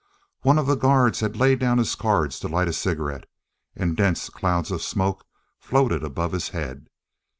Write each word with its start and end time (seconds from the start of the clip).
One 0.41 0.57
of 0.57 0.65
the 0.65 0.73
guards 0.73 1.19
had 1.19 1.37
laid 1.37 1.59
down 1.59 1.77
his 1.77 1.93
cards 1.93 2.39
to 2.39 2.47
light 2.47 2.67
a 2.67 2.73
cigarette, 2.73 3.25
and 3.75 3.95
dense 3.95 4.29
clouds 4.31 4.71
of 4.71 4.81
smoke 4.81 5.27
floated 5.59 6.03
above 6.03 6.31
his 6.31 6.49
head. 6.49 6.87